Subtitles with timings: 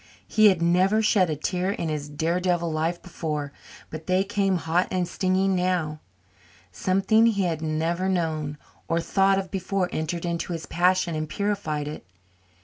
[0.27, 3.53] He had never shed a tear in his daredevil life before,
[3.91, 5.99] but they came hot and stinging now.
[6.71, 11.87] Something he had never known or thought of before entered into his passion and purified
[11.87, 12.03] it.